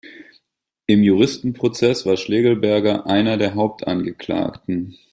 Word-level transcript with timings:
Im 0.87 1.03
Juristenprozess 1.03 2.07
war 2.07 2.17
Schlegelberger 2.17 3.05
einer 3.05 3.37
der 3.37 3.53
Hauptangeklagten. 3.53 4.97